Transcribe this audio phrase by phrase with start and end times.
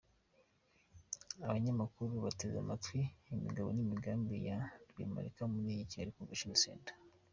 [1.45, 2.99] Abanyamakuru bateze amatwi
[3.35, 6.95] imigabo n'imigambi ya Rwemarika muri Kigali Convention Center.